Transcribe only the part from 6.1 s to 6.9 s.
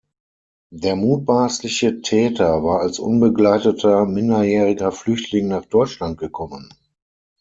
gekommen.